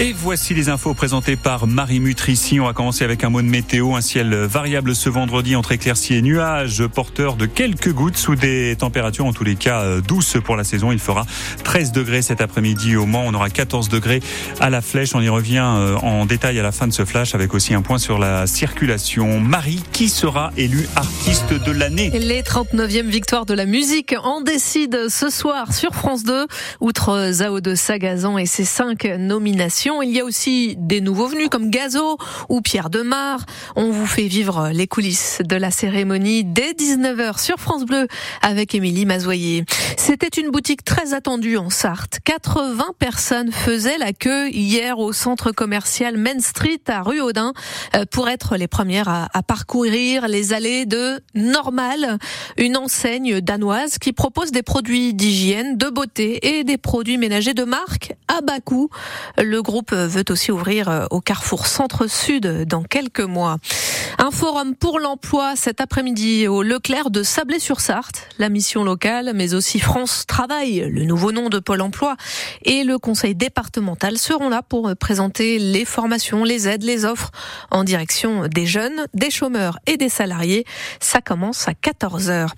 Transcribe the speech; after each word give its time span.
Et 0.00 0.12
voici 0.12 0.54
les 0.54 0.68
infos 0.68 0.94
présentées 0.94 1.34
par 1.34 1.66
Marie 1.66 1.98
Mutrici. 1.98 2.60
On 2.60 2.66
va 2.66 2.72
commencer 2.72 3.02
avec 3.02 3.24
un 3.24 3.30
mot 3.30 3.42
de 3.42 3.48
météo. 3.48 3.96
Un 3.96 4.00
ciel 4.00 4.32
variable 4.32 4.94
ce 4.94 5.08
vendredi 5.08 5.56
entre 5.56 5.72
éclaircies 5.72 6.14
et 6.14 6.22
nuages, 6.22 6.86
porteur 6.86 7.34
de 7.34 7.46
quelques 7.46 7.92
gouttes 7.92 8.16
sous 8.16 8.36
des 8.36 8.76
températures 8.78 9.26
en 9.26 9.32
tous 9.32 9.42
les 9.42 9.56
cas 9.56 9.80
euh, 9.80 10.00
douces 10.00 10.36
pour 10.44 10.54
la 10.54 10.62
saison. 10.62 10.92
Il 10.92 11.00
fera 11.00 11.26
13 11.64 11.90
degrés 11.90 12.22
cet 12.22 12.40
après-midi 12.40 12.94
au 12.94 13.06
Mans. 13.06 13.24
On 13.26 13.34
aura 13.34 13.50
14 13.50 13.88
degrés 13.88 14.22
à 14.60 14.70
la 14.70 14.82
flèche. 14.82 15.16
On 15.16 15.20
y 15.20 15.28
revient 15.28 15.66
euh, 15.66 15.96
en 15.96 16.26
détail 16.26 16.60
à 16.60 16.62
la 16.62 16.70
fin 16.70 16.86
de 16.86 16.92
ce 16.92 17.04
flash 17.04 17.34
avec 17.34 17.52
aussi 17.52 17.74
un 17.74 17.82
point 17.82 17.98
sur 17.98 18.20
la 18.20 18.46
circulation. 18.46 19.40
Marie, 19.40 19.82
qui 19.90 20.08
sera 20.08 20.52
élue 20.56 20.86
artiste 20.94 21.54
de 21.54 21.72
l'année? 21.72 22.10
Les 22.10 22.42
39e 22.42 23.08
victoires 23.08 23.46
de 23.46 23.54
la 23.54 23.66
musique 23.66 24.14
en 24.22 24.42
décide 24.42 25.08
ce 25.08 25.28
soir 25.28 25.74
sur 25.74 25.92
France 25.92 26.22
2. 26.22 26.46
Outre 26.78 27.30
Zao 27.32 27.60
de 27.60 27.74
Sagazan 27.74 28.38
et 28.38 28.46
ses 28.46 28.64
cinq 28.64 29.04
nominations, 29.18 29.87
il 30.02 30.10
y 30.10 30.20
a 30.20 30.24
aussi 30.24 30.76
des 30.78 31.00
nouveaux 31.00 31.26
venus 31.26 31.48
comme 31.48 31.70
Gazo 31.70 32.18
ou 32.48 32.60
Pierre 32.60 32.90
Demar. 32.90 33.40
On 33.74 33.90
vous 33.90 34.06
fait 34.06 34.26
vivre 34.26 34.70
les 34.72 34.86
coulisses 34.86 35.40
de 35.44 35.56
la 35.56 35.70
cérémonie 35.70 36.44
dès 36.44 36.72
19h 36.72 37.40
sur 37.40 37.56
France 37.56 37.84
Bleu 37.84 38.06
avec 38.42 38.74
Émilie 38.74 39.06
Mazoyer. 39.06 39.64
C'était 39.96 40.40
une 40.40 40.50
boutique 40.50 40.84
très 40.84 41.14
attendue 41.14 41.56
en 41.56 41.70
Sarthe. 41.70 42.18
80 42.24 42.84
personnes 42.98 43.50
faisaient 43.50 43.98
la 43.98 44.12
queue 44.12 44.50
hier 44.50 44.98
au 44.98 45.12
centre 45.12 45.52
commercial 45.52 46.16
Main 46.18 46.40
Street 46.40 46.80
à 46.88 47.02
Rue 47.02 47.20
Audin 47.20 47.52
euh, 47.94 48.04
pour 48.10 48.28
être 48.28 48.56
les 48.56 48.68
premières 48.68 49.08
à, 49.08 49.42
parcourir 49.42 50.28
les 50.28 50.52
allées 50.52 50.84
de 50.84 51.20
Normal, 51.34 52.18
une 52.58 52.76
enseigne 52.76 53.40
danoise 53.40 53.98
qui 53.98 54.12
propose 54.12 54.50
des 54.50 54.62
produits 54.62 55.14
d'hygiène, 55.14 55.76
de 55.76 55.88
beauté 55.88 56.58
et 56.58 56.64
des 56.64 56.76
produits 56.76 57.18
ménagers 57.18 57.54
de 57.54 57.64
marque 57.64 58.14
à 58.28 58.40
bas 58.40 58.60
coût. 58.60 58.90
Le 59.36 59.62
groupe 59.78 59.92
veut 59.92 60.24
aussi 60.30 60.50
ouvrir 60.50 60.88
euh, 60.88 61.06
au 61.12 61.20
Carrefour 61.20 61.68
Centre-Sud 61.68 62.64
dans 62.64 62.82
quelques 62.82 63.20
mois. 63.20 63.58
Un 64.18 64.32
forum 64.32 64.74
pour 64.74 64.98
l'emploi 64.98 65.54
cet 65.54 65.80
après-midi 65.80 66.48
au 66.48 66.64
Leclerc 66.64 67.10
de 67.10 67.22
Sablé-sur-Sarthe. 67.22 68.26
La 68.40 68.48
mission 68.48 68.82
locale, 68.82 69.30
mais 69.36 69.54
aussi 69.54 69.78
France 69.78 70.24
Travail, 70.26 70.88
le 70.90 71.04
nouveau 71.04 71.30
nom 71.30 71.48
de 71.48 71.60
Pôle 71.60 71.82
emploi, 71.82 72.16
et 72.64 72.82
le 72.82 72.98
conseil 72.98 73.36
départemental 73.36 74.18
seront 74.18 74.48
là 74.48 74.62
pour 74.62 74.90
présenter 74.96 75.60
les 75.60 75.84
formations, 75.84 76.42
les 76.42 76.66
aides, 76.66 76.82
les 76.82 77.04
offres 77.04 77.30
en 77.70 77.84
direction 77.84 78.48
des 78.48 78.66
jeunes, 78.66 79.06
des 79.14 79.30
chômeurs 79.30 79.78
et 79.86 79.96
des 79.96 80.08
salariés. 80.08 80.64
Ça 80.98 81.20
commence 81.20 81.68
à 81.68 81.74
14 81.74 82.30
heures. 82.30 82.54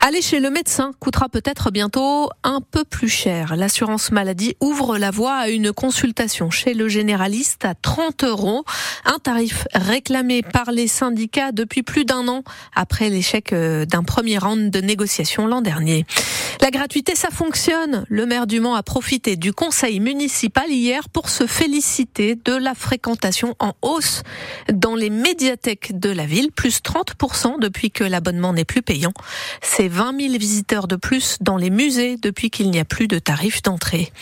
Aller 0.00 0.22
chez 0.22 0.40
le 0.40 0.48
médecin 0.48 0.92
coûtera 1.00 1.28
peut-être 1.28 1.70
bientôt 1.70 2.30
un 2.44 2.62
peu 2.62 2.84
plus 2.84 3.10
cher. 3.10 3.56
L'assurance 3.56 4.10
maladie 4.10 4.56
ouvre 4.60 4.96
la 4.96 5.10
voie 5.10 5.34
à 5.34 5.48
une 5.48 5.72
consultation 5.72 6.45
chez 6.50 6.74
le 6.74 6.88
généraliste 6.88 7.64
à 7.64 7.74
30 7.74 8.24
euros. 8.24 8.64
Un 9.04 9.18
tarif 9.18 9.66
réclamé 9.74 10.42
par 10.42 10.70
les 10.70 10.88
syndicats 10.88 11.52
depuis 11.52 11.82
plus 11.82 12.04
d'un 12.04 12.28
an 12.28 12.42
après 12.74 13.10
l'échec 13.10 13.52
euh, 13.52 13.84
d'un 13.84 14.02
premier 14.02 14.38
round 14.38 14.70
de 14.70 14.80
négociation 14.80 15.46
l'an 15.46 15.60
dernier. 15.60 16.06
La 16.60 16.70
gratuité, 16.70 17.14
ça 17.14 17.28
fonctionne. 17.30 18.04
Le 18.08 18.26
maire 18.26 18.46
du 18.46 18.60
Mans 18.60 18.74
a 18.74 18.82
profité 18.82 19.36
du 19.36 19.52
conseil 19.52 20.00
municipal 20.00 20.70
hier 20.70 21.08
pour 21.08 21.28
se 21.28 21.46
féliciter 21.46 22.34
de 22.34 22.54
la 22.54 22.74
fréquentation 22.74 23.54
en 23.58 23.74
hausse 23.82 24.22
dans 24.72 24.94
les 24.94 25.10
médiathèques 25.10 25.98
de 25.98 26.10
la 26.10 26.26
ville, 26.26 26.50
plus 26.50 26.80
30% 26.80 27.60
depuis 27.60 27.90
que 27.90 28.04
l'abonnement 28.04 28.52
n'est 28.52 28.64
plus 28.64 28.82
payant. 28.82 29.12
C'est 29.62 29.88
20 29.88 30.20
000 30.20 30.38
visiteurs 30.38 30.88
de 30.88 30.96
plus 30.96 31.36
dans 31.40 31.56
les 31.56 31.70
musées 31.70 32.16
depuis 32.16 32.50
qu'il 32.50 32.70
n'y 32.70 32.80
a 32.80 32.84
plus 32.84 33.08
de 33.08 33.18
tarifs 33.18 33.62
d'entrée. 33.62 34.12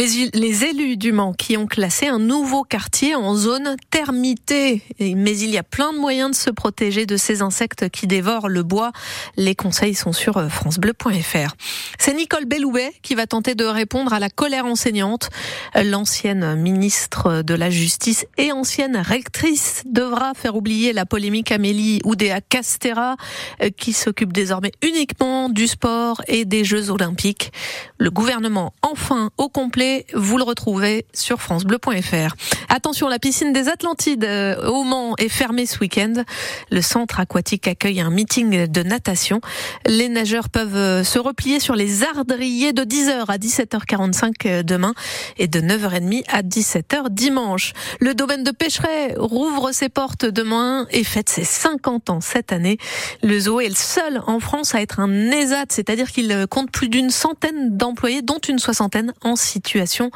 Les, 0.00 0.64
élus 0.64 0.96
du 0.96 1.12
Mans 1.12 1.34
qui 1.34 1.58
ont 1.58 1.66
classé 1.66 2.06
un 2.06 2.18
nouveau 2.18 2.64
quartier 2.64 3.14
en 3.14 3.34
zone 3.34 3.76
termitée. 3.90 4.80
Mais 4.98 5.38
il 5.38 5.50
y 5.50 5.58
a 5.58 5.62
plein 5.62 5.92
de 5.92 5.98
moyens 5.98 6.30
de 6.30 6.36
se 6.36 6.48
protéger 6.48 7.04
de 7.04 7.18
ces 7.18 7.42
insectes 7.42 7.90
qui 7.90 8.06
dévorent 8.06 8.48
le 8.48 8.62
bois. 8.62 8.92
Les 9.36 9.54
conseils 9.54 9.94
sont 9.94 10.14
sur 10.14 10.38
euh, 10.38 10.48
francebleu.fr. 10.48 11.54
C'est 11.98 12.14
Nicole 12.14 12.46
Belloubet 12.46 12.94
qui 13.02 13.14
va 13.14 13.26
tenter 13.26 13.54
de 13.54 13.66
répondre 13.66 14.14
à 14.14 14.20
la 14.20 14.30
colère 14.30 14.64
enseignante. 14.64 15.28
L'ancienne 15.74 16.54
ministre 16.54 17.42
de 17.42 17.52
la 17.52 17.68
Justice 17.68 18.24
et 18.38 18.52
ancienne 18.52 18.96
rectrice 18.96 19.82
devra 19.84 20.32
faire 20.32 20.56
oublier 20.56 20.94
la 20.94 21.04
polémique 21.04 21.52
Amélie 21.52 22.00
Oudéa 22.06 22.40
Castera 22.40 23.16
euh, 23.62 23.68
qui 23.68 23.92
s'occupe 23.92 24.32
désormais 24.32 24.72
uniquement 24.82 25.50
du 25.50 25.66
sport 25.66 26.22
et 26.26 26.46
des 26.46 26.64
Jeux 26.64 26.88
olympiques. 26.88 27.52
Le 27.98 28.10
gouvernement 28.10 28.72
enfin 28.80 29.28
au 29.36 29.50
complet 29.50 29.89
vous 30.14 30.38
le 30.38 30.44
retrouvez 30.44 31.06
sur 31.12 31.40
francebleu.fr. 31.40 32.34
Attention, 32.72 33.08
la 33.08 33.18
piscine 33.18 33.52
des 33.52 33.68
Atlantides 33.68 34.22
euh, 34.22 34.68
au 34.68 34.84
Mans 34.84 35.16
est 35.18 35.28
fermée 35.28 35.66
ce 35.66 35.80
week-end. 35.80 36.22
Le 36.70 36.80
centre 36.82 37.18
aquatique 37.18 37.66
accueille 37.66 38.00
un 38.00 38.10
meeting 38.10 38.68
de 38.68 38.82
natation. 38.84 39.40
Les 39.86 40.08
nageurs 40.08 40.48
peuvent 40.48 40.76
euh, 40.76 41.02
se 41.02 41.18
replier 41.18 41.58
sur 41.58 41.74
les 41.74 42.04
ardriers 42.04 42.72
de 42.72 42.82
10h 42.82 43.24
à 43.26 43.38
17h45 43.38 44.34
euh, 44.46 44.62
demain 44.62 44.94
et 45.36 45.48
de 45.48 45.60
9h30 45.60 46.22
à 46.28 46.42
17h 46.42 47.10
dimanche. 47.10 47.72
Le 47.98 48.14
domaine 48.14 48.44
de 48.44 48.52
Pêcheret 48.52 49.16
rouvre 49.18 49.72
ses 49.72 49.88
portes 49.88 50.24
demain 50.24 50.86
et 50.92 51.02
fête 51.02 51.28
ses 51.28 51.42
50 51.42 52.08
ans 52.08 52.20
cette 52.20 52.52
année. 52.52 52.78
Le 53.24 53.36
zoo 53.40 53.58
est 53.58 53.68
le 53.68 53.74
seul 53.74 54.22
en 54.28 54.38
France 54.38 54.76
à 54.76 54.80
être 54.80 55.00
un 55.00 55.32
ESAT, 55.32 55.66
c'est-à-dire 55.70 56.12
qu'il 56.12 56.46
compte 56.48 56.70
plus 56.70 56.88
d'une 56.88 57.10
centaine 57.10 57.76
d'employés, 57.76 58.22
dont 58.22 58.38
une 58.38 58.60
soixantaine 58.60 59.12
en 59.22 59.34
situation 59.34 60.12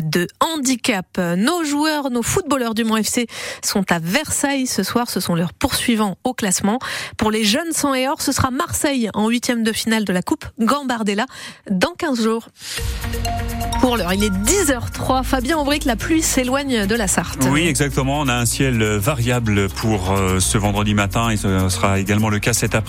de 0.00 0.28
handicap. 0.38 1.18
Nos 1.18 1.64
joueurs, 1.64 1.95
nos 2.10 2.22
footballeurs 2.22 2.74
du 2.74 2.84
Mont 2.84 2.96
FC 2.96 3.26
sont 3.64 3.84
à 3.90 3.98
Versailles 3.98 4.66
ce 4.66 4.82
soir. 4.82 5.08
Ce 5.10 5.20
sont 5.20 5.34
leurs 5.34 5.52
poursuivants 5.52 6.16
au 6.24 6.34
classement. 6.34 6.78
Pour 7.16 7.30
les 7.30 7.44
jeunes 7.44 7.72
sans 7.72 7.94
et 7.94 8.08
or, 8.08 8.20
ce 8.20 8.32
sera 8.32 8.50
Marseille 8.50 9.10
en 9.14 9.28
huitième 9.28 9.62
de 9.62 9.72
finale 9.72 10.04
de 10.04 10.12
la 10.12 10.22
Coupe 10.22 10.44
Gambardella 10.58 11.26
dans 11.70 11.92
15 11.98 12.22
jours. 12.22 12.48
Pour 13.80 13.96
l'heure, 13.96 14.12
il 14.12 14.24
est 14.24 14.30
10h03. 14.30 15.22
Fabien 15.22 15.58
Aubric, 15.58 15.84
la 15.84 15.96
pluie 15.96 16.22
s'éloigne 16.22 16.86
de 16.86 16.94
la 16.94 17.08
Sarthe. 17.08 17.46
Oui, 17.50 17.66
exactement. 17.66 18.20
On 18.20 18.28
a 18.28 18.34
un 18.34 18.46
ciel 18.46 18.82
variable 18.82 19.68
pour 19.68 20.12
euh, 20.12 20.40
ce 20.40 20.58
vendredi 20.58 20.94
matin 20.94 21.30
et 21.30 21.36
ce 21.36 21.68
sera 21.68 21.98
également 21.98 22.28
le 22.28 22.38
cas 22.38 22.52
cet 22.52 22.74
après-midi. 22.74 22.86